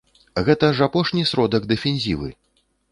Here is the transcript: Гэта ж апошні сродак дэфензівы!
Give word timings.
Гэта 0.47 0.69
ж 0.79 0.89
апошні 0.91 1.27
сродак 1.33 1.69
дэфензівы! 1.75 2.29